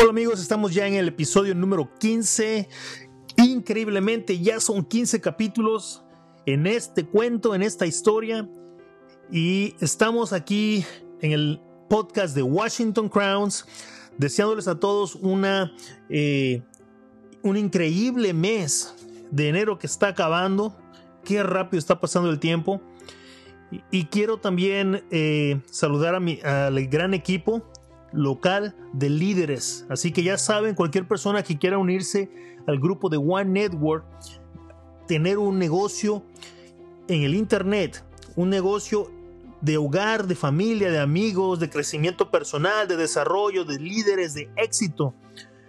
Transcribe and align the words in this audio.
Hola 0.00 0.10
amigos, 0.10 0.38
estamos 0.40 0.72
ya 0.72 0.86
en 0.86 0.94
el 0.94 1.08
episodio 1.08 1.56
número 1.56 1.90
15. 1.98 2.68
Increíblemente 3.36 4.38
ya 4.38 4.60
son 4.60 4.84
15 4.84 5.20
capítulos 5.20 6.04
en 6.46 6.68
este 6.68 7.04
cuento, 7.04 7.52
en 7.52 7.62
esta 7.62 7.84
historia. 7.84 8.48
Y 9.28 9.74
estamos 9.80 10.32
aquí 10.32 10.84
en 11.20 11.32
el 11.32 11.60
podcast 11.90 12.36
de 12.36 12.44
Washington 12.44 13.08
Crowns, 13.08 13.66
deseándoles 14.16 14.68
a 14.68 14.78
todos 14.78 15.16
una, 15.16 15.72
eh, 16.08 16.62
un 17.42 17.56
increíble 17.56 18.32
mes 18.32 18.94
de 19.32 19.48
enero 19.48 19.80
que 19.80 19.88
está 19.88 20.08
acabando. 20.08 20.76
Qué 21.24 21.42
rápido 21.42 21.80
está 21.80 21.98
pasando 21.98 22.30
el 22.30 22.38
tiempo. 22.38 22.80
Y, 23.90 24.04
quiero 24.04 24.38
también 24.38 25.02
eh, 25.10 25.60
saludar 25.68 26.14
a 26.14 26.20
mi, 26.20 26.40
al 26.42 26.86
gran 26.86 27.14
equipo 27.14 27.64
local 28.12 28.74
de 28.92 29.10
líderes. 29.10 29.86
Así 29.88 30.12
que 30.12 30.22
ya 30.22 30.38
saben, 30.38 30.74
cualquier 30.74 31.06
persona 31.06 31.42
que 31.42 31.58
quiera 31.58 31.78
unirse 31.78 32.30
al 32.66 32.78
grupo 32.78 33.08
de 33.08 33.16
One 33.16 33.50
Network, 33.50 34.04
tener 35.06 35.38
un 35.38 35.58
negocio 35.58 36.22
en 37.08 37.22
el 37.22 37.34
Internet, 37.34 38.04
un 38.36 38.50
negocio 38.50 39.10
de 39.60 39.76
hogar, 39.76 40.26
de 40.26 40.34
familia, 40.34 40.90
de 40.90 41.00
amigos, 41.00 41.58
de 41.58 41.70
crecimiento 41.70 42.30
personal, 42.30 42.86
de 42.86 42.96
desarrollo, 42.96 43.64
de 43.64 43.78
líderes, 43.78 44.34
de 44.34 44.50
éxito. 44.56 45.14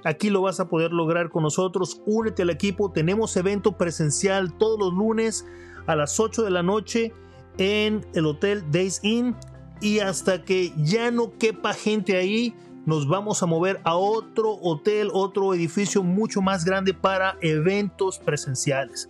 Aquí 0.03 0.29
lo 0.29 0.41
vas 0.41 0.59
a 0.59 0.67
poder 0.67 0.91
lograr 0.91 1.29
con 1.29 1.43
nosotros. 1.43 2.01
Únete 2.05 2.43
al 2.43 2.49
equipo. 2.49 2.91
Tenemos 2.91 3.35
evento 3.35 3.73
presencial 3.73 4.57
todos 4.57 4.79
los 4.79 4.93
lunes 4.93 5.45
a 5.87 5.95
las 5.95 6.19
8 6.19 6.43
de 6.43 6.51
la 6.51 6.63
noche 6.63 7.13
en 7.57 8.05
el 8.13 8.25
Hotel 8.25 8.63
Days 8.71 8.99
Inn 9.03 9.35
y 9.81 9.99
hasta 9.99 10.43
que 10.43 10.73
ya 10.77 11.11
no 11.11 11.37
quepa 11.37 11.73
gente 11.73 12.17
ahí, 12.17 12.53
nos 12.85 13.07
vamos 13.07 13.43
a 13.43 13.45
mover 13.45 13.79
a 13.83 13.95
otro 13.95 14.53
hotel, 14.53 15.09
otro 15.13 15.53
edificio 15.53 16.03
mucho 16.03 16.41
más 16.41 16.65
grande 16.65 16.93
para 16.93 17.37
eventos 17.41 18.19
presenciales. 18.19 19.09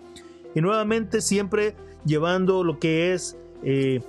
Y 0.54 0.62
nuevamente 0.62 1.22
siempre 1.22 1.76
llevando 2.06 2.64
lo 2.64 2.80
que 2.80 3.14
es 3.14 3.38
eh, 3.64 4.02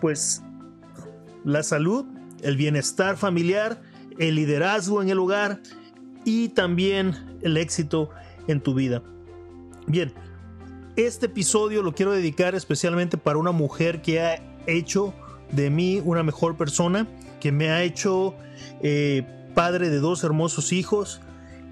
pues 0.00 0.42
la 1.44 1.62
salud, 1.62 2.04
el 2.42 2.56
bienestar 2.56 3.16
familiar, 3.16 3.80
el 4.18 4.34
liderazgo 4.34 5.02
en 5.02 5.08
el 5.08 5.18
hogar 5.18 5.60
y 6.24 6.48
también 6.50 7.38
el 7.42 7.56
éxito 7.56 8.10
en 8.48 8.60
tu 8.60 8.74
vida. 8.74 9.02
Bien, 9.86 10.12
este 10.96 11.26
episodio 11.26 11.82
lo 11.82 11.94
quiero 11.94 12.12
dedicar 12.12 12.54
especialmente 12.54 13.18
para 13.18 13.38
una 13.38 13.52
mujer 13.52 14.02
que 14.02 14.20
ha 14.20 14.42
hecho 14.66 15.12
de 15.52 15.70
mí 15.70 16.00
una 16.04 16.22
mejor 16.22 16.56
persona, 16.56 17.06
que 17.40 17.52
me 17.52 17.70
ha 17.70 17.82
hecho 17.82 18.34
eh, 18.82 19.24
padre 19.54 19.90
de 19.90 19.98
dos 19.98 20.24
hermosos 20.24 20.72
hijos, 20.72 21.20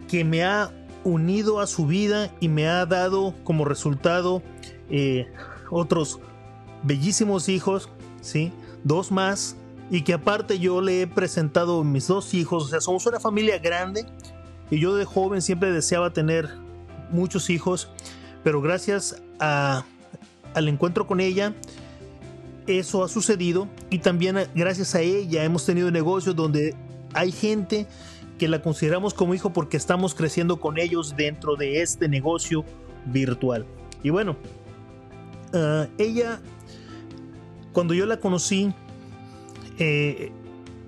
que 0.09 0.25
me 0.25 0.45
ha 0.45 0.70
unido 1.05 1.61
a 1.61 1.67
su 1.67 1.87
vida 1.87 2.31
y 2.41 2.48
me 2.48 2.69
ha 2.69 2.87
dado 2.87 3.34
como 3.45 3.64
resultado 3.64 4.42
eh, 4.91 5.27
otros 5.70 6.20
bellísimos 6.83 7.48
hijos, 7.48 7.89
¿sí? 8.20 8.53
dos 8.84 9.11
más, 9.11 9.56
y 9.91 10.03
que 10.03 10.14
aparte 10.14 10.59
yo 10.59 10.81
le 10.81 11.03
he 11.03 11.07
presentado 11.07 11.84
mis 11.84 12.07
dos 12.07 12.34
hijos, 12.34 12.64
o 12.64 12.69
sea, 12.69 12.81
somos 12.81 13.07
una 13.07 13.20
familia 13.20 13.59
grande, 13.59 14.07
y 14.70 14.79
yo 14.81 14.95
de 14.95 15.05
joven 15.05 15.42
siempre 15.42 15.70
deseaba 15.70 16.12
tener 16.12 16.48
muchos 17.11 17.51
hijos, 17.51 17.91
pero 18.42 18.61
gracias 18.61 19.23
al 19.39 19.84
encuentro 20.69 21.07
con 21.07 21.20
ella, 21.20 21.55
eso 22.66 23.05
ha 23.05 23.08
sucedido 23.08 23.68
y 23.91 23.98
también 23.98 24.38
eh, 24.38 24.48
gracias 24.55 24.94
a 24.94 25.00
ella 25.00 25.44
hemos 25.44 25.66
tenido 25.66 25.91
negocios 25.91 26.36
donde 26.36 26.74
hay 27.14 27.32
gente 27.32 27.86
que 28.38 28.48
la 28.48 28.62
consideramos 28.62 29.14
como 29.14 29.34
hijo 29.34 29.52
porque 29.52 29.77
estamos 29.77 30.14
creciendo 30.14 30.58
con 30.60 30.78
ellos 30.78 31.14
dentro 31.16 31.56
de 31.56 31.83
este 31.83 32.08
negocio 32.08 32.64
virtual. 33.06 33.66
Y 34.02 34.10
bueno, 34.10 34.36
ah, 35.52 35.86
ella, 35.98 36.40
cuando 37.72 37.95
yo 37.95 38.06
la 38.06 38.18
conocí, 38.18 38.72
eh, 39.78 40.33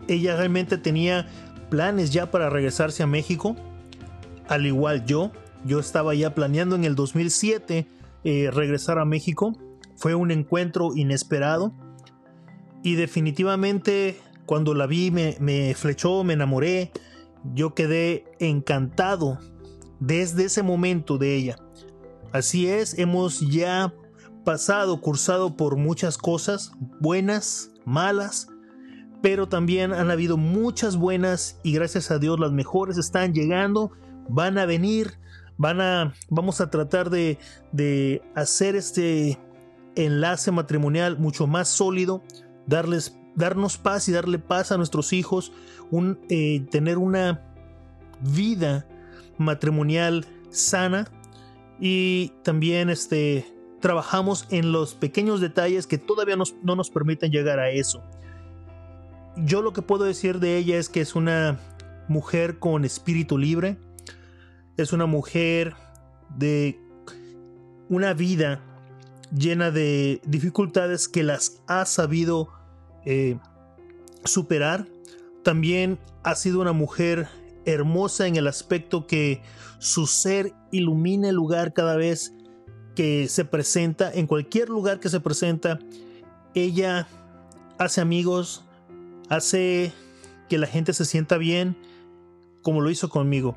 ella 0.08 0.36
realmente 0.36 0.78
tenía 0.78 1.28
planes 1.70 2.12
ya 2.12 2.30
para 2.30 2.50
regresarse 2.50 3.02
a 3.02 3.06
México, 3.06 3.56
al 4.48 4.66
igual 4.66 5.04
yo. 5.04 5.32
Yo 5.64 5.80
estaba 5.80 6.14
ya 6.14 6.34
planeando 6.34 6.76
en 6.76 6.84
el 6.84 6.94
2007 6.94 7.86
eh, 8.24 8.50
regresar 8.52 8.98
a 8.98 9.04
México 9.04 9.56
fue 10.04 10.14
un 10.14 10.30
encuentro 10.30 10.94
inesperado 10.94 11.72
y 12.82 12.94
definitivamente 12.94 14.20
cuando 14.44 14.74
la 14.74 14.86
vi 14.86 15.10
me, 15.10 15.74
flechó, 15.74 16.22
me 16.24 16.34
enamoré, 16.34 16.92
yo 17.54 17.72
quedé 17.72 18.26
encantado 18.38 19.38
desde 20.00 20.44
ese 20.44 20.62
momento 20.62 21.16
de 21.16 21.34
ella. 21.34 21.56
Así 22.32 22.68
es, 22.68 22.98
hemos 22.98 23.40
ya 23.50 23.94
pasado, 24.44 25.00
cursado 25.00 25.56
por 25.56 25.76
muchas 25.76 26.18
cosas, 26.18 26.72
buenas, 27.00 27.70
malas, 27.86 28.48
pero 29.22 29.48
también 29.48 29.94
han 29.94 30.10
habido 30.10 30.36
muchas 30.36 30.98
buenas 30.98 31.58
y 31.62 31.72
gracias 31.72 32.10
a 32.10 32.18
Dios 32.18 32.38
las 32.38 32.52
mejores 32.52 32.98
están 32.98 33.32
llegando, 33.32 33.90
van 34.28 34.58
a 34.58 34.66
venir, 34.66 35.14
van 35.56 35.80
a, 35.80 36.12
vamos 36.28 36.60
a 36.60 36.68
tratar 36.68 37.08
de, 37.08 37.38
de 37.72 38.20
hacer 38.34 38.76
este 38.76 39.38
enlace 39.96 40.50
matrimonial 40.50 41.18
mucho 41.18 41.46
más 41.46 41.68
sólido, 41.68 42.22
darles, 42.66 43.16
darnos 43.34 43.78
paz 43.78 44.08
y 44.08 44.12
darle 44.12 44.38
paz 44.38 44.72
a 44.72 44.76
nuestros 44.76 45.12
hijos, 45.12 45.52
un, 45.90 46.18
eh, 46.28 46.64
tener 46.70 46.98
una 46.98 47.42
vida 48.20 48.86
matrimonial 49.38 50.26
sana 50.50 51.06
y 51.80 52.32
también 52.42 52.88
este, 52.90 53.46
trabajamos 53.80 54.46
en 54.50 54.72
los 54.72 54.94
pequeños 54.94 55.40
detalles 55.40 55.86
que 55.86 55.98
todavía 55.98 56.36
no 56.36 56.76
nos 56.76 56.90
permiten 56.90 57.30
llegar 57.30 57.58
a 57.58 57.70
eso. 57.70 58.02
Yo 59.36 59.62
lo 59.62 59.72
que 59.72 59.82
puedo 59.82 60.04
decir 60.04 60.38
de 60.38 60.56
ella 60.56 60.78
es 60.78 60.88
que 60.88 61.00
es 61.00 61.14
una 61.16 61.58
mujer 62.08 62.58
con 62.58 62.84
espíritu 62.84 63.36
libre, 63.36 63.76
es 64.76 64.92
una 64.92 65.06
mujer 65.06 65.74
de 66.36 66.80
una 67.88 68.14
vida 68.14 68.60
llena 69.36 69.70
de 69.70 70.20
dificultades 70.24 71.08
que 71.08 71.22
las 71.22 71.60
ha 71.66 71.84
sabido 71.86 72.48
eh, 73.04 73.38
superar. 74.24 74.86
También 75.42 75.98
ha 76.22 76.34
sido 76.34 76.60
una 76.60 76.72
mujer 76.72 77.28
hermosa 77.66 78.26
en 78.26 78.36
el 78.36 78.46
aspecto 78.46 79.06
que 79.06 79.42
su 79.78 80.06
ser 80.06 80.52
ilumina 80.70 81.28
el 81.28 81.36
lugar 81.36 81.72
cada 81.72 81.96
vez 81.96 82.32
que 82.94 83.28
se 83.28 83.44
presenta, 83.44 84.12
en 84.12 84.26
cualquier 84.26 84.68
lugar 84.68 85.00
que 85.00 85.08
se 85.08 85.20
presenta, 85.20 85.80
ella 86.54 87.08
hace 87.78 88.00
amigos, 88.00 88.64
hace 89.28 89.92
que 90.48 90.58
la 90.58 90.66
gente 90.66 90.92
se 90.92 91.04
sienta 91.04 91.36
bien, 91.36 91.76
como 92.62 92.80
lo 92.80 92.90
hizo 92.90 93.08
conmigo. 93.08 93.56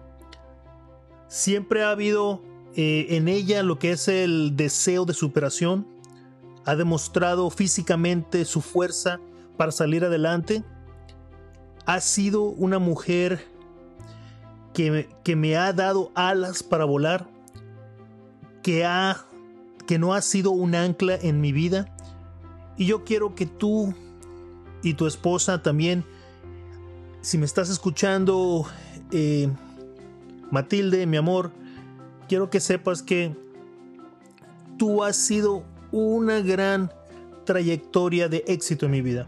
Siempre 1.27 1.83
ha 1.83 1.91
habido 1.91 2.41
eh, 2.79 3.17
en 3.17 3.27
ella 3.27 3.63
lo 3.63 3.79
que 3.79 3.91
es 3.91 4.07
el 4.07 4.55
deseo 4.55 5.03
de 5.05 5.15
superación. 5.15 5.87
Ha 6.63 6.75
demostrado 6.75 7.49
físicamente 7.49 8.45
su 8.45 8.61
fuerza 8.61 9.19
para 9.57 9.71
salir 9.71 10.05
adelante. 10.05 10.63
Ha 11.87 11.99
sido 12.01 12.43
una 12.43 12.77
mujer 12.77 13.43
que, 14.75 15.09
que 15.23 15.35
me 15.35 15.57
ha 15.57 15.73
dado 15.73 16.11
alas 16.13 16.61
para 16.61 16.85
volar. 16.85 17.27
Que, 18.61 18.85
ha, 18.85 19.25
que 19.87 19.97
no 19.97 20.13
ha 20.13 20.21
sido 20.21 20.51
un 20.51 20.75
ancla 20.75 21.15
en 21.15 21.41
mi 21.41 21.51
vida. 21.51 21.95
Y 22.77 22.85
yo 22.85 23.03
quiero 23.03 23.33
que 23.33 23.47
tú 23.47 23.95
y 24.83 24.93
tu 24.93 25.07
esposa 25.07 25.63
también, 25.63 26.05
si 27.21 27.39
me 27.39 27.45
estás 27.45 27.71
escuchando, 27.71 28.67
eh, 29.11 29.49
Matilde, 30.51 31.07
mi 31.07 31.17
amor, 31.17 31.51
quiero 32.27 32.49
que 32.49 32.59
sepas 32.59 33.01
que 33.01 33.35
tú 34.77 35.03
has 35.03 35.15
sido 35.15 35.63
una 35.91 36.41
gran 36.41 36.91
trayectoria 37.45 38.27
de 38.29 38.43
éxito 38.47 38.85
en 38.85 38.91
mi 38.91 39.01
vida. 39.01 39.27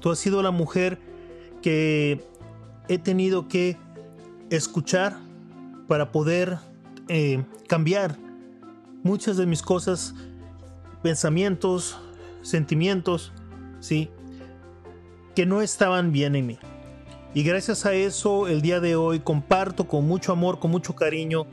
Tú 0.00 0.10
has 0.10 0.18
sido 0.18 0.42
la 0.42 0.50
mujer 0.50 0.98
que 1.62 2.22
he 2.88 2.98
tenido 2.98 3.48
que 3.48 3.76
escuchar 4.50 5.18
para 5.88 6.12
poder 6.12 6.58
eh, 7.08 7.44
cambiar 7.68 8.16
muchas 9.02 9.36
de 9.36 9.46
mis 9.46 9.62
cosas, 9.62 10.14
pensamientos, 11.02 11.98
sentimientos, 12.42 13.32
¿sí? 13.80 14.10
Que 15.34 15.46
no 15.46 15.62
estaban 15.62 16.12
bien 16.12 16.36
en 16.36 16.46
mí. 16.46 16.58
Y 17.34 17.42
gracias 17.42 17.84
a 17.84 17.94
eso, 17.94 18.46
el 18.46 18.62
día 18.62 18.80
de 18.80 18.96
hoy 18.96 19.20
comparto 19.20 19.88
con 19.88 20.06
mucho 20.06 20.32
amor, 20.32 20.60
con 20.60 20.70
mucho 20.70 20.94
cariño, 20.94 21.46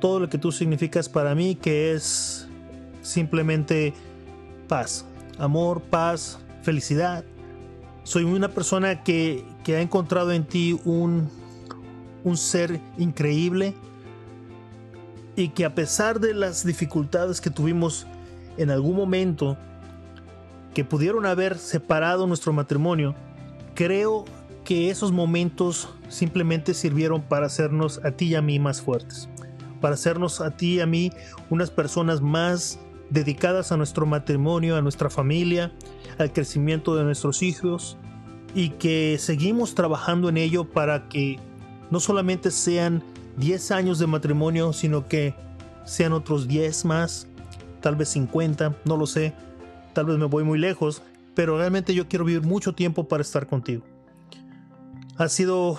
todo 0.00 0.20
lo 0.20 0.28
que 0.28 0.38
tú 0.38 0.50
significas 0.50 1.08
para 1.08 1.34
mí, 1.34 1.54
que 1.54 1.92
es 1.92 2.48
simplemente 3.02 3.94
paz, 4.68 5.04
amor, 5.38 5.82
paz, 5.82 6.38
felicidad. 6.62 7.24
Soy 8.02 8.24
una 8.24 8.48
persona 8.48 9.02
que, 9.04 9.44
ha 9.68 9.80
encontrado 9.80 10.32
en 10.32 10.44
ti 10.44 10.80
un, 10.84 11.30
un 12.24 12.36
ser 12.36 12.80
increíble 12.98 13.74
y 15.36 15.50
que 15.50 15.64
a 15.64 15.74
pesar 15.74 16.18
de 16.18 16.34
las 16.34 16.64
dificultades 16.64 17.40
que 17.40 17.50
tuvimos 17.50 18.06
en 18.56 18.70
algún 18.70 18.96
momento 18.96 19.56
que 20.74 20.84
pudieron 20.84 21.24
haber 21.24 21.56
separado 21.58 22.26
nuestro 22.26 22.52
matrimonio, 22.52 23.14
creo 23.74 24.24
que 24.64 24.90
esos 24.90 25.12
momentos 25.12 25.88
simplemente 26.08 26.74
sirvieron 26.74 27.22
para 27.22 27.46
hacernos 27.46 28.00
a 28.04 28.10
ti 28.10 28.26
y 28.26 28.34
a 28.34 28.42
mí 28.42 28.58
más 28.58 28.80
fuertes, 28.82 29.28
para 29.80 29.94
hacernos 29.94 30.40
a 30.40 30.56
ti 30.56 30.76
y 30.76 30.80
a 30.80 30.86
mí 30.86 31.10
unas 31.48 31.70
personas 31.70 32.20
más 32.20 32.78
dedicadas 33.10 33.72
a 33.72 33.76
nuestro 33.76 34.06
matrimonio, 34.06 34.76
a 34.76 34.82
nuestra 34.82 35.10
familia, 35.10 35.72
al 36.18 36.32
crecimiento 36.32 36.94
de 36.94 37.04
nuestros 37.04 37.42
hijos 37.42 37.96
y 38.54 38.70
que 38.70 39.16
seguimos 39.18 39.74
trabajando 39.74 40.28
en 40.28 40.36
ello 40.36 40.64
para 40.64 41.08
que 41.08 41.38
no 41.90 42.00
solamente 42.00 42.50
sean 42.50 43.02
10 43.36 43.70
años 43.72 43.98
de 43.98 44.06
matrimonio, 44.06 44.72
sino 44.72 45.06
que 45.06 45.34
sean 45.84 46.12
otros 46.12 46.46
10 46.46 46.84
más, 46.84 47.26
tal 47.80 47.96
vez 47.96 48.10
50, 48.10 48.76
no 48.84 48.96
lo 48.96 49.06
sé, 49.06 49.34
tal 49.92 50.06
vez 50.06 50.18
me 50.18 50.26
voy 50.26 50.44
muy 50.44 50.58
lejos, 50.58 51.02
pero 51.34 51.56
realmente 51.56 51.94
yo 51.94 52.08
quiero 52.08 52.24
vivir 52.24 52.42
mucho 52.42 52.74
tiempo 52.74 53.08
para 53.08 53.22
estar 53.22 53.46
contigo. 53.46 53.82
Ha 55.16 55.28
sido 55.28 55.78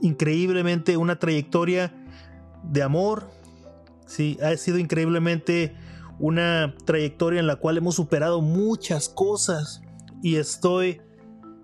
increíblemente 0.00 0.96
una 0.96 1.18
trayectoria 1.18 1.92
de 2.64 2.82
amor, 2.82 3.30
sí, 4.06 4.38
ha 4.42 4.56
sido 4.56 4.78
increíblemente 4.78 5.74
una 6.18 6.74
trayectoria 6.84 7.40
en 7.40 7.46
la 7.46 7.56
cual 7.56 7.76
hemos 7.78 7.94
superado 7.94 8.40
muchas 8.40 9.08
cosas 9.08 9.82
y 10.22 10.36
estoy 10.36 11.00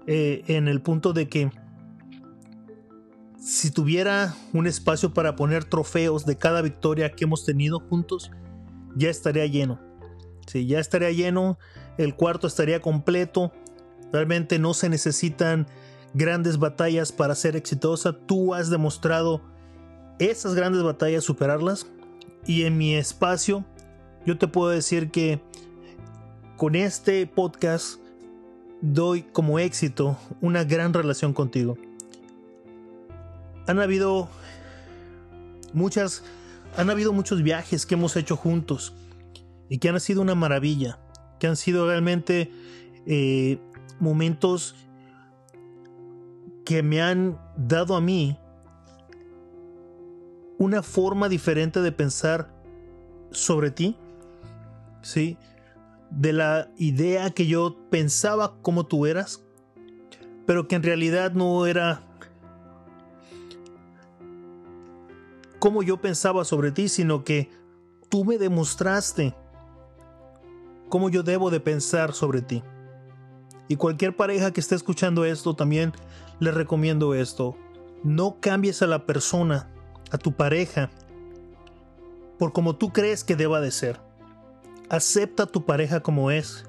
eh, 0.07 0.43
en 0.47 0.69
el 0.69 0.81
punto 0.81 1.13
de 1.13 1.29
que 1.29 1.51
si 3.45 3.71
tuviera 3.71 4.35
un 4.53 4.67
espacio 4.67 5.13
para 5.13 5.37
poner 5.37 5.65
trofeos 5.65 6.25
de 6.25 6.39
cada 6.39 6.63
victoria 6.63 7.11
que 7.11 7.25
hemos 7.25 7.45
tenido 7.45 7.79
juntos, 7.79 8.31
ya 8.97 9.11
estaría 9.11 9.47
lleno. 9.47 9.81
Sí, 10.47 10.67
ya 10.67 10.79
estaría 10.79 11.11
lleno, 11.11 11.59
el 11.99 12.15
cuarto 12.15 12.47
estaría 12.47 12.81
completo. 12.81 13.53
Realmente 14.13 14.59
no 14.59 14.73
se 14.73 14.89
necesitan 14.89 15.67
grandes 16.15 16.59
batallas 16.59 17.13
para 17.13 17.35
ser 17.35 17.57
exitosa. 17.57 18.13
Tú 18.13 18.55
has 18.55 18.71
demostrado 18.71 19.43
esas 20.19 20.55
grandes 20.55 20.83
batallas 20.83 21.25
superarlas. 21.25 21.87
Y 22.47 22.65
en 22.65 22.77
mi 22.77 22.95
espacio, 22.95 23.65
yo 24.27 24.39
te 24.39 24.49
puedo 24.49 24.71
decir 24.71 25.11
que 25.11 25.41
con 26.57 26.75
este 26.75 27.27
podcast 27.27 27.99
doy 28.81 29.23
como 29.23 29.59
éxito 29.59 30.19
una 30.43 30.63
gran 30.65 30.93
relación 30.93 31.33
contigo 31.33 31.77
han 33.67 33.81
habido 33.81 34.29
muchas, 35.73 36.23
han 36.77 36.91
habido 36.91 37.13
muchos 37.13 37.43
viajes 37.43 37.87
que 37.87 37.95
hemos 37.95 38.17
hecho 38.17 38.37
juntos 38.37 38.93
y 39.69 39.79
que 39.79 39.89
han 39.89 39.99
sido 40.01 40.21
una 40.21 40.35
maravilla, 40.35 40.99
que 41.39 41.47
han 41.47 41.57
sido 41.57 41.87
realmente 41.87 42.53
eh, 43.07 43.59
momentos 44.01 44.75
que 46.65 46.83
me 46.83 47.03
han 47.03 47.39
dado 47.57 47.97
a 47.97 48.01
mí 48.01 48.39
una 50.59 50.83
forma 50.83 51.29
diferente 51.29 51.81
de 51.81 51.93
pensar 51.93 52.53
sobre 53.31 53.71
ti, 53.71 53.97
¿sí? 55.03 55.37
De 56.11 56.33
la 56.33 56.71
idea 56.77 57.31
que 57.31 57.47
yo 57.47 57.77
pensaba 57.91 58.57
como 58.63 58.87
tú 58.87 59.07
eras, 59.07 59.45
pero 60.47 60.69
que 60.69 60.77
en 60.77 60.83
realidad 60.83 61.33
no 61.33 61.67
era 61.67 62.03
como 65.59 65.83
yo 65.83 66.01
pensaba 66.01 66.45
sobre 66.45 66.73
ti, 66.73 66.89
sino 66.89 67.25
que 67.25 67.51
tú 68.11 68.25
me 68.25 68.37
demostraste 68.37 69.35
cómo 70.91 71.09
yo 71.09 71.23
debo 71.23 71.51
de 71.51 71.59
pensar 71.59 72.13
sobre 72.13 72.43
ti. 72.43 72.63
Y 73.67 73.77
cualquier 73.77 74.15
pareja 74.15 74.53
que 74.53 74.61
esté 74.61 74.75
escuchando 74.75 75.25
esto 75.25 75.57
también 75.57 75.93
le 76.39 76.51
recomiendo 76.51 77.15
esto. 77.15 77.57
No 78.03 78.37
cambies 78.41 78.83
a 78.83 78.87
la 78.87 79.07
persona, 79.07 79.71
a 80.11 80.19
tu 80.19 80.33
pareja, 80.33 80.91
por 82.39 82.53
como 82.53 82.77
tú 82.77 82.93
crees 82.93 83.25
que 83.25 83.37
deba 83.37 83.61
de 83.61 83.71
ser. 83.71 84.01
Acepta 84.89 85.45
a 85.45 85.47
tu 85.47 85.65
pareja 85.65 86.01
como 86.01 86.31
es. 86.31 86.67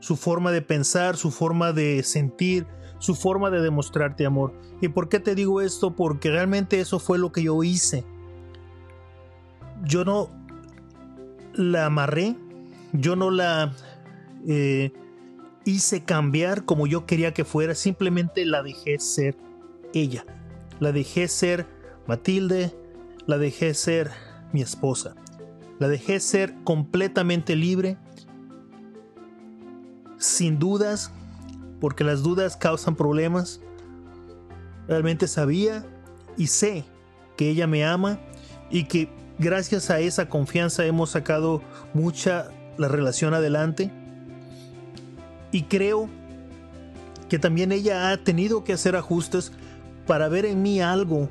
Su 0.00 0.16
forma 0.16 0.52
de 0.52 0.62
pensar, 0.62 1.16
su 1.16 1.30
forma 1.30 1.72
de 1.72 2.02
sentir, 2.02 2.66
su 2.98 3.14
forma 3.14 3.50
de 3.50 3.60
demostrarte 3.60 4.26
amor. 4.26 4.52
¿Y 4.80 4.88
por 4.88 5.08
qué 5.08 5.20
te 5.20 5.34
digo 5.34 5.60
esto? 5.60 5.94
Porque 5.94 6.30
realmente 6.30 6.80
eso 6.80 6.98
fue 6.98 7.18
lo 7.18 7.32
que 7.32 7.42
yo 7.42 7.62
hice. 7.62 8.04
Yo 9.84 10.04
no 10.04 10.30
la 11.54 11.86
amarré, 11.86 12.36
yo 12.92 13.16
no 13.16 13.30
la 13.30 13.72
eh, 14.46 14.92
hice 15.64 16.04
cambiar 16.04 16.64
como 16.64 16.86
yo 16.86 17.06
quería 17.06 17.34
que 17.34 17.44
fuera, 17.44 17.74
simplemente 17.74 18.44
la 18.44 18.62
dejé 18.62 18.98
ser 18.98 19.36
ella. 19.92 20.24
La 20.80 20.92
dejé 20.92 21.28
ser 21.28 21.66
Matilde, 22.06 22.72
la 23.26 23.38
dejé 23.38 23.74
ser 23.74 24.10
mi 24.52 24.62
esposa. 24.62 25.14
La 25.78 25.88
dejé 25.88 26.20
ser 26.20 26.54
completamente 26.64 27.56
libre, 27.56 27.98
sin 30.18 30.58
dudas, 30.58 31.10
porque 31.80 32.04
las 32.04 32.22
dudas 32.22 32.56
causan 32.56 32.96
problemas. 32.96 33.60
Realmente 34.88 35.26
sabía 35.26 35.84
y 36.36 36.46
sé 36.46 36.84
que 37.36 37.50
ella 37.50 37.66
me 37.66 37.84
ama 37.84 38.18
y 38.70 38.84
que 38.84 39.10
gracias 39.38 39.90
a 39.90 40.00
esa 40.00 40.28
confianza 40.28 40.86
hemos 40.86 41.10
sacado 41.10 41.60
mucha 41.92 42.50
la 42.78 42.88
relación 42.88 43.34
adelante. 43.34 43.90
Y 45.52 45.64
creo 45.64 46.08
que 47.28 47.38
también 47.38 47.72
ella 47.72 48.10
ha 48.10 48.16
tenido 48.18 48.64
que 48.64 48.72
hacer 48.72 48.96
ajustes 48.96 49.52
para 50.06 50.28
ver 50.28 50.46
en 50.46 50.62
mí 50.62 50.80
algo 50.80 51.28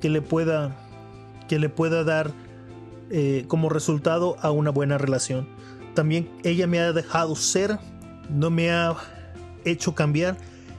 que 0.00 0.08
le 0.08 0.22
pueda 0.22 0.76
que 1.48 1.58
le 1.58 1.68
pueda 1.68 2.04
dar 2.04 2.32
eh, 3.10 3.44
como 3.48 3.68
resultado 3.68 4.36
a 4.40 4.50
una 4.50 4.70
buena 4.70 4.98
relación. 4.98 5.46
También 5.94 6.28
ella 6.42 6.66
me 6.66 6.80
ha 6.80 6.92
dejado 6.92 7.36
ser, 7.36 7.78
no 8.30 8.50
me 8.50 8.70
ha 8.70 8.96
hecho 9.64 9.94
cambiar. 9.94 10.36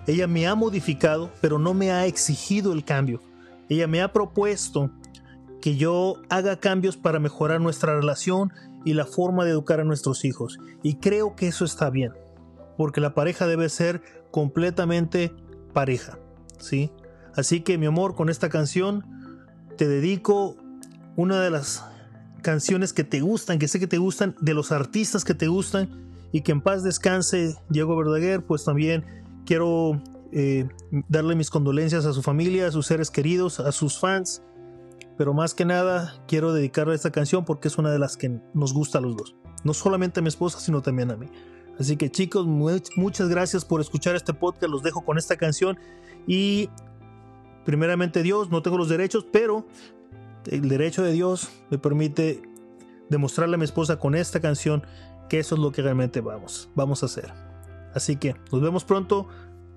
Ella 0.07 0.27
me 0.27 0.47
ha 0.47 0.56
modificado, 0.56 1.31
pero 1.41 1.59
no 1.59 1.73
me 1.73 1.91
ha 1.91 2.06
exigido 2.06 2.73
el 2.73 2.83
cambio. 2.83 3.21
Ella 3.69 3.88
me 3.88 4.01
ha 4.01 4.12
propuesto 4.12 4.91
que 5.62 5.75
yo 5.75 6.22
haga 6.29 6.60
cambios 6.60 6.95
para 6.98 7.19
mejorar 7.19 7.60
nuestra 7.60 7.95
relación 7.95 8.51
y 8.84 8.93
la 8.93 9.05
forma 9.05 9.45
de 9.45 9.51
educar 9.51 9.79
a 9.79 9.84
nuestros 9.84 10.24
hijos. 10.25 10.60
Y 10.84 10.95
creo 10.95 11.36
que 11.36 11.48
eso 11.48 11.65
está 11.65 11.89
bien, 11.89 12.13
porque 12.77 13.01
la 13.01 13.15
pareja 13.15 13.48
debe 13.48 13.69
ser 13.69 14.01
completamente 14.29 15.31
pareja, 15.74 16.19
¿sí? 16.60 16.91
Así 17.36 17.62
que 17.62 17.77
mi 17.77 17.86
amor, 17.86 18.15
con 18.15 18.30
esta 18.30 18.50
canción 18.50 19.04
te 19.77 19.88
dedico 19.88 20.56
una 21.15 21.42
de 21.42 21.50
las 21.50 21.84
canciones 22.42 22.94
que 22.94 23.04
te 23.04 23.22
gustan, 23.22 23.60
que 23.60 23.68
sé 23.68 23.80
que 23.80 23.88
te 23.88 23.98
gustan, 23.98 24.36
de 24.39 24.54
los 24.54 24.72
artistas 24.72 25.25
que 25.25 25.34
te 25.34 25.48
gustan 25.48 25.89
y 26.32 26.42
que 26.42 26.51
en 26.51 26.62
paz 26.62 26.84
descanse 26.84 27.56
Diego 27.70 27.96
Verdaguer, 27.98 28.46
pues 28.46 28.63
también 28.63 29.04
quiero 29.46 30.01
eh, 30.32 30.68
darle 31.10 31.36
mis 31.36 31.50
condolencias 31.50 32.06
a 32.06 32.13
su 32.13 32.22
familia, 32.22 32.68
a 32.68 32.72
sus 32.72 32.88
seres 32.88 33.10
queridos, 33.10 33.60
a 33.60 33.72
sus 33.72 34.00
fans, 34.00 34.42
pero 35.18 35.34
más 35.34 35.54
que 35.54 35.65
nada 35.65 36.24
quiero 36.27 36.54
dedicarle 36.54 36.96
esta 36.96 37.12
canción 37.12 37.46
porque 37.46 37.68
es 37.68 37.77
una 37.77 37.92
de 37.92 38.00
las 38.00 38.18
que 38.18 38.39
nos 38.54 38.74
gusta 38.74 38.98
a 38.98 39.01
los 39.01 39.15
dos, 39.15 39.36
no 39.63 39.74
solamente 39.74 40.20
a 40.20 40.24
mi 40.24 40.30
esposa, 40.30 40.60
sino 40.60 40.82
también 40.82 41.12
a 41.12 41.15
mí. 41.15 41.27
Así 41.80 41.98
que 41.98 42.10
chicos, 42.10 42.46
muchas 42.46 43.27
gracias 43.27 43.65
por 43.65 43.82
escuchar 43.82 44.15
este 44.15 44.34
podcast, 44.34 44.72
los 44.72 44.84
dejo 44.84 45.04
con 45.04 45.18
esta 45.18 45.36
canción 45.36 45.77
y 46.27 46.70
primeramente 47.65 48.24
Dios, 48.24 48.50
no 48.50 48.62
tengo 48.62 48.77
los 48.77 48.89
derechos, 48.89 49.25
pero 49.31 49.65
el 50.45 50.69
derecho 50.69 51.03
de 51.03 51.12
Dios 51.12 51.50
me 51.69 51.77
permite 51.77 52.41
demostrarle 53.10 53.55
a 53.55 53.57
mi 53.57 53.65
esposa 53.65 53.98
con 54.00 54.15
esta 54.15 54.39
canción 54.39 54.84
que 55.29 55.39
eso 55.39 55.55
es 55.55 55.62
lo 55.62 55.72
que 55.72 55.81
realmente 55.81 56.22
vamos, 56.22 56.69
vamos 56.75 57.03
a 57.03 57.07
hacer. 57.07 57.34
Así 57.93 58.15
que 58.17 58.36
nos 58.51 58.62
vemos 58.62 58.84
pronto. 58.84 59.27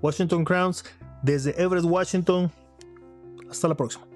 Washington 0.02 0.44
Crowns 0.44 0.84
desde 1.22 1.60
Everett, 1.60 1.84
Washington. 1.84 2.50
Hasta 3.50 3.68
la 3.68 3.76
próxima. 3.76 4.07